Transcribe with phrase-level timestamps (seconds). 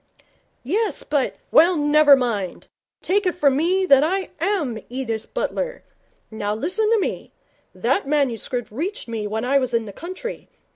[0.63, 2.65] 'Yes, but' 'Well, never mind.
[3.03, 5.83] Take it from me that I am Edith Butler.
[6.31, 7.33] Now listen to me.
[7.75, 10.49] That manuscript reached me when I was in the country.